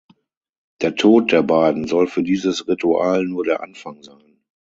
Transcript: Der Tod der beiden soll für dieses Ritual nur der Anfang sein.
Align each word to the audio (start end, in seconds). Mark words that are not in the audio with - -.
Der 0.81 0.95
Tod 0.95 1.31
der 1.31 1.43
beiden 1.43 1.85
soll 1.87 2.07
für 2.07 2.23
dieses 2.23 2.67
Ritual 2.67 3.23
nur 3.23 3.43
der 3.43 3.61
Anfang 3.61 4.01
sein. 4.01 4.41